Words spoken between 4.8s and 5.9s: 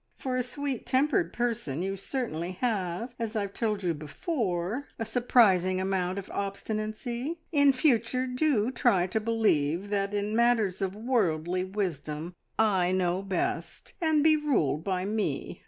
a surprising